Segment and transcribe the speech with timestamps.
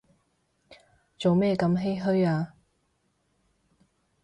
[1.19, 2.55] 做咩咁唏噓啊